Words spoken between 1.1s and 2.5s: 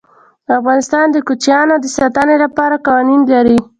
د کوچیان د ساتنې